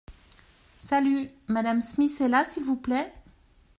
[0.79, 1.29] Salut!
[1.47, 3.13] Madame Smith est là, s’il vous plait?